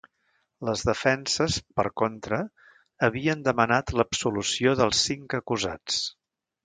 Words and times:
Les 0.67 0.83
defenses, 0.87 1.57
per 1.81 1.85
contra, 2.01 2.39
havien 3.09 3.45
demanat 3.49 3.93
l’absolució 4.01 4.73
dels 4.81 5.05
cinc 5.11 5.37
acusats. 5.43 6.01